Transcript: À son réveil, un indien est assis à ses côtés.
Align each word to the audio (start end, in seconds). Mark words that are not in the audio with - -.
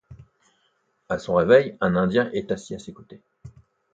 À 1.09 1.19
son 1.19 1.35
réveil, 1.35 1.77
un 1.79 1.95
indien 1.95 2.31
est 2.33 2.51
assis 2.51 2.73
à 2.73 2.79
ses 2.79 2.91
côtés. 2.91 3.21